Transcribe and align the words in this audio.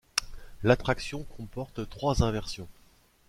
L'attraction 0.63 1.25
comporte 1.37 1.87
trois 1.87 2.23
inversions. 2.23 2.67